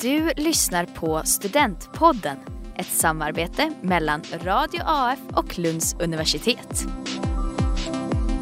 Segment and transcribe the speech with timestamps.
[0.00, 2.36] Du lyssnar på Studentpodden,
[2.76, 6.84] ett samarbete mellan Radio AF och Lunds universitet.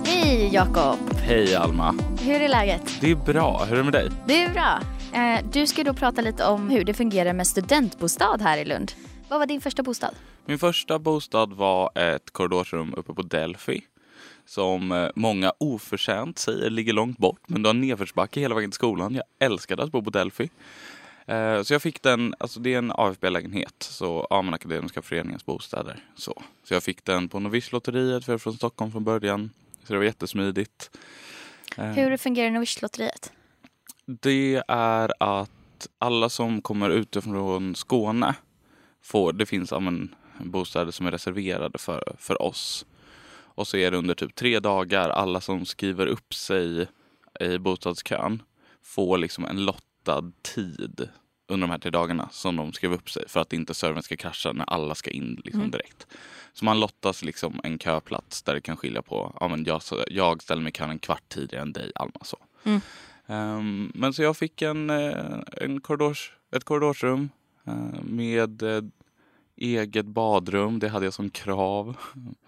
[0.05, 0.99] Hej Jakob!
[1.23, 1.95] Hej Alma!
[2.21, 2.99] Hur är läget?
[3.01, 4.11] Det är bra, hur är det med dig?
[4.27, 4.81] Det är bra.
[5.21, 8.93] Eh, Du ska då prata lite om hur det fungerar med studentbostad här i Lund.
[9.29, 10.15] Vad var din första bostad?
[10.47, 13.81] Min första bostad var ett korridorsrum uppe på Delphi.
[14.47, 18.75] Som eh, många oförtjänt säger ligger långt bort, men du har nedförsbacke hela vägen till
[18.77, 19.15] skolan.
[19.15, 20.51] Jag älskade att bo på Delphi.
[21.27, 25.47] Eh, Så jag fick den, alltså det är en AFB-lägenhet, så ja, men Akademiska föreningens
[25.47, 26.05] bostäder.
[26.15, 29.51] Så, så jag fick den på Novice-lotteriet, för jag är från Stockholm från början.
[29.85, 30.91] Så det var jättesmidigt.
[31.77, 33.33] Eh, Hur fungerar Novice-lotteriet?
[34.07, 38.35] Det är att alla som kommer utifrån Skåne
[39.03, 42.87] får, det finns ja, men, bostäder som är reserverade för, för oss.
[43.59, 46.89] Och så är det under typ tre dagar, alla som skriver upp sig
[47.41, 48.43] i bostadskön
[48.83, 49.65] får liksom en
[50.07, 51.09] lottad tid
[51.49, 54.17] under de här tre dagarna som de skrev upp sig för att inte servern ska
[54.17, 55.71] krascha när alla ska in liksom Mm.
[55.71, 56.07] direkt.
[56.53, 60.43] Så man lottas liksom en köplats där det kan skilja på, ja men jag, jag
[60.43, 62.37] ställer mig i en kvart tidigare än dig Alma så.
[62.65, 62.81] Mm.
[63.27, 67.31] Ehm, men så jag fick en, eh, en korridors, ett korridorsrum
[67.67, 68.83] eh, med eh,
[69.57, 70.79] eget badrum.
[70.79, 71.97] Det hade jag som krav.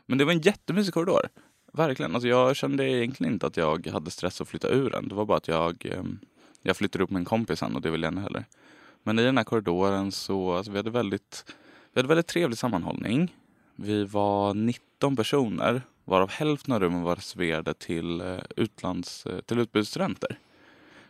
[0.06, 1.28] Men det var en jättemysig korridor.
[1.72, 2.14] Verkligen.
[2.14, 5.08] Alltså jag kände egentligen inte att jag hade stress att flytta ur den.
[5.08, 6.02] Det var bara att jag, eh,
[6.62, 8.44] jag flyttade upp med en kompis sen och det ville jag inte heller.
[9.02, 11.54] Men i den här korridoren så, alltså vi hade väldigt,
[11.92, 13.34] vi hade väldigt trevlig sammanhållning.
[13.76, 19.58] Vi var 19 personer, varav hälften av rummen var reserverade till, eh, utlands, eh, till
[19.58, 20.38] utbytesstudenter.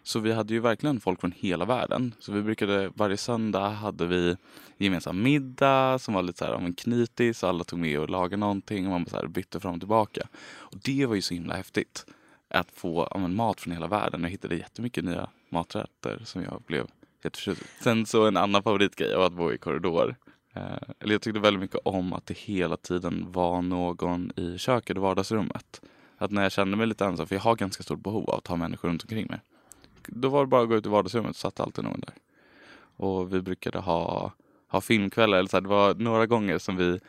[0.03, 2.15] Så vi hade ju verkligen folk från hela världen.
[2.19, 4.37] Så vi brukade, varje söndag hade vi
[4.79, 8.91] gemensam middag som var lite så här, en alla tog med och lagade någonting och
[8.91, 10.29] man så här bytte fram och tillbaka.
[10.47, 12.07] Och det var ju så himla häftigt.
[12.51, 14.23] Att få ja, men, mat från hela världen.
[14.23, 16.87] Jag hittade jättemycket nya maträtter som jag blev
[17.25, 17.83] jätteförtjust i.
[17.83, 20.17] Sen så en annan favoritgrej var att bo i korridor.
[20.55, 20.63] Eh,
[20.99, 25.03] eller jag tyckte väldigt mycket om att det hela tiden var någon i köket och
[25.03, 25.83] vardagsrummet.
[26.19, 28.47] Att när jag kände mig lite ensam, för jag har ganska stort behov av att
[28.47, 29.41] ha människor runt omkring mig.
[30.07, 32.15] Då var det bara att gå ut i vardagsrummet så satt alltid någon där.
[32.97, 34.33] Och vi brukade ha,
[34.69, 35.39] ha filmkvällar.
[35.39, 37.01] Eller så här, det var några gånger som vi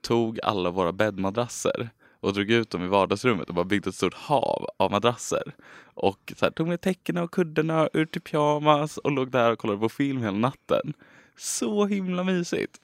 [0.00, 4.14] tog alla våra bäddmadrasser och drog ut dem i vardagsrummet och bara byggde ett stort
[4.14, 5.54] hav av madrasser.
[5.94, 9.58] Och så här, tog med täckena och kuddarna ur till pyjamas och låg där och
[9.58, 10.92] kollade på film hela natten.
[11.36, 12.80] Så himla mysigt.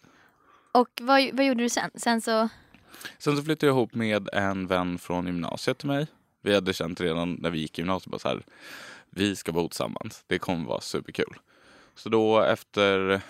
[0.72, 1.90] Och vad, vad gjorde du sen?
[1.94, 2.48] Sen så...
[3.18, 6.06] Sen så flyttade jag ihop med en vän från gymnasiet till mig.
[6.42, 8.42] Vi hade känt redan när vi gick i gymnasiet bara så här,
[9.10, 10.24] vi ska bo tillsammans.
[10.26, 11.36] Det kommer vara superkul.
[11.94, 13.20] Så då efter,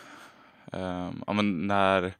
[0.73, 2.15] ehm, ja men när,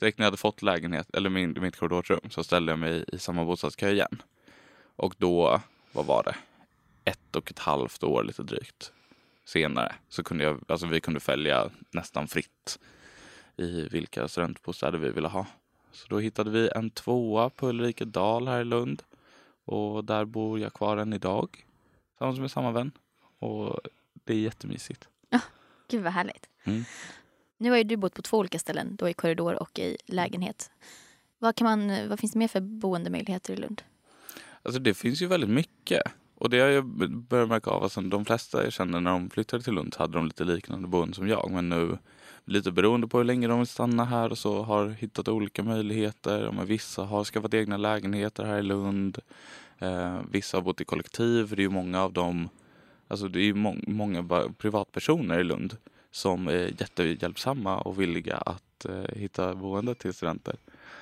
[0.00, 3.18] direkt när jag hade fått lägenhet, eller min, mitt korridorsrum, så ställde jag mig i
[3.18, 4.22] samma bostadskö igen.
[4.96, 5.60] Och då,
[5.92, 6.36] vad var det,
[7.10, 8.92] ett och ett halvt år lite drygt
[9.44, 12.78] senare så kunde jag, alltså vi kunde följa nästan fritt
[13.56, 15.46] i vilka studentbostäder vi ville ha.
[15.92, 19.02] Så då hittade vi en tvåa på Ulrikedal här i Lund.
[19.64, 21.64] Och där bor jag kvar än idag.
[22.10, 22.92] Tillsammans med samma vän.
[23.38, 23.80] Och
[24.24, 25.08] det är jättemysigt.
[25.88, 26.48] Gud vad härligt.
[26.64, 26.84] Mm.
[27.60, 30.70] Nu har ju du bott på två olika ställen, då i korridor och i lägenhet.
[31.38, 33.82] Vad, kan man, vad finns det mer för boendemöjligheter i Lund?
[34.62, 36.02] Alltså det finns ju väldigt mycket.
[36.34, 36.84] Och det har jag
[37.28, 37.82] börjat märka av.
[37.82, 41.14] Alltså de flesta jag känner när de flyttade till Lund hade de lite liknande boende
[41.14, 41.50] som jag.
[41.50, 41.98] Men nu
[42.44, 46.52] lite beroende på hur länge de vill stanna här och så har hittat olika möjligheter.
[46.52, 49.18] Men vissa har skaffat egna lägenheter här i Lund.
[49.78, 51.48] Eh, vissa har bott i kollektiv.
[51.48, 52.48] Det är ju många av dem,
[53.08, 54.24] alltså det är ju må- många
[54.58, 55.76] privatpersoner i Lund
[56.10, 60.56] som är jättehjälpsamma och villiga att eh, hitta boende till studenter.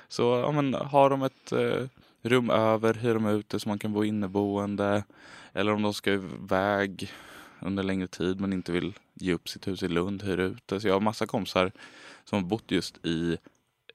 [0.07, 1.85] Så ja, men, har de ett eh,
[2.21, 5.03] rum över, hyr de ut det så man kan bo inneboende.
[5.53, 7.11] Eller om de ska iväg
[7.59, 10.81] under längre tid men inte vill ge upp sitt hus i Lund, hyr ut det.
[10.81, 11.71] Så jag har massa kompisar
[12.25, 13.37] som har bott just i,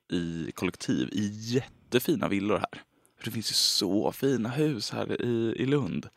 [0.09, 2.83] i kollektiv i jättefina villor här.
[3.19, 6.09] För det finns ju så fina hus här i, i Lund.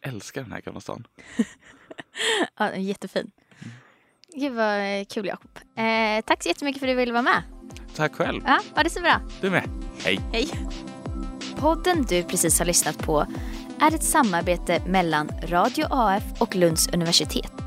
[0.00, 1.06] Älskar den här gamla stan.
[2.56, 3.30] Ja, jättefin.
[4.34, 5.50] Gud vad eh, kul Jakob.
[5.76, 7.42] Eh, tack så jättemycket för att du ville vara med.
[7.96, 8.42] Tack själv.
[8.46, 9.20] Ja, ha det så bra.
[9.40, 9.68] Du med.
[10.04, 10.20] Hej.
[10.32, 10.50] Hej.
[11.56, 13.26] Podden du precis har lyssnat på
[13.80, 17.61] är ett samarbete mellan Radio AF och Lunds universitet.